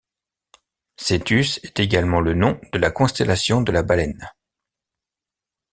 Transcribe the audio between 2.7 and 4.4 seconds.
de la constellation de la Baleine.